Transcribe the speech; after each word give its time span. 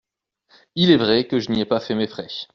Il 0.73 0.89
est 0.89 0.97
vrai 0.97 1.27
que 1.27 1.39
je 1.39 1.51
n’y 1.51 1.61
ai 1.61 1.65
pas 1.65 1.79
fait 1.79 1.93
mes 1.93 2.07
frais. 2.07 2.25